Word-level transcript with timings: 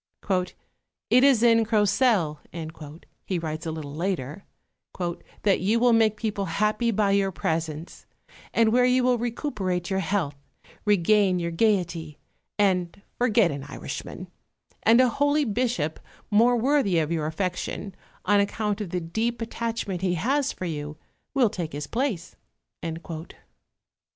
"It 1.11 1.23
is 1.23 1.43
in 1.43 1.63
Crocelle," 1.63 2.39
he 3.23 3.37
writes 3.37 3.67
a 3.67 3.71
little 3.71 3.93
later, 3.93 4.45
"that 5.43 5.59
you 5.59 5.79
will 5.79 5.93
make 5.93 6.17
people 6.17 6.45
happy 6.45 6.89
by 6.89 7.11
your 7.11 7.31
presence, 7.31 8.07
and 8.51 8.73
where 8.73 8.83
you 8.83 9.03
will 9.03 9.19
recuperate 9.19 9.91
your 9.91 9.99
health, 9.99 10.35
regain 10.85 11.37
your 11.37 11.51
gaiety, 11.51 12.17
and 12.57 12.99
forget 13.19 13.51
an 13.51 13.63
Irishman; 13.65 14.25
and 14.81 14.99
a 14.99 15.07
holy 15.07 15.45
Bishop, 15.45 15.99
more 16.31 16.57
worthy 16.57 16.97
of 16.97 17.11
your 17.11 17.27
affection, 17.27 17.93
on 18.25 18.39
account 18.39 18.81
of 18.81 18.89
the 18.89 19.01
deep 19.01 19.39
attachment 19.39 20.01
he 20.01 20.15
has 20.15 20.51
for 20.51 20.65
you, 20.65 20.97
will 21.35 21.51
take 21.51 21.73
his 21.73 21.85
place." 21.85 22.35